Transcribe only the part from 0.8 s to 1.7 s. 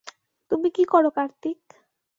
করো কার্তিক?